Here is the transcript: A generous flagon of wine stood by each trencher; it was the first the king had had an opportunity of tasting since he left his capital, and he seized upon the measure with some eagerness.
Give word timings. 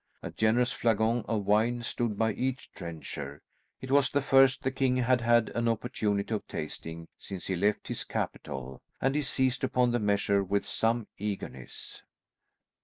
A 0.23 0.31
generous 0.31 0.71
flagon 0.71 1.23
of 1.27 1.45
wine 1.45 1.83
stood 1.83 2.17
by 2.17 2.31
each 2.33 2.71
trencher; 2.73 3.43
it 3.81 3.91
was 3.91 4.09
the 4.09 4.19
first 4.23 4.63
the 4.63 4.71
king 4.71 4.97
had 4.97 5.21
had 5.21 5.49
an 5.49 5.67
opportunity 5.67 6.33
of 6.33 6.47
tasting 6.47 7.07
since 7.19 7.45
he 7.45 7.55
left 7.55 7.87
his 7.87 8.03
capital, 8.03 8.81
and 8.99 9.13
he 9.13 9.21
seized 9.21 9.63
upon 9.63 9.91
the 9.91 9.99
measure 9.99 10.43
with 10.43 10.65
some 10.65 11.05
eagerness. 11.19 12.01